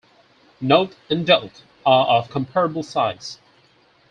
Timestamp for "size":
2.81-3.37